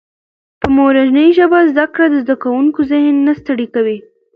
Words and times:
په 0.61 0.67
مورنۍ 0.75 1.27
ژبه 1.37 1.59
زده 1.71 1.85
کړه 1.93 2.05
د 2.09 2.15
زده 2.23 2.35
کوونکي 2.43 2.79
ذهن 2.91 3.15
نه 3.27 3.33
ستړی 3.39 3.67
کوي. 3.75 3.97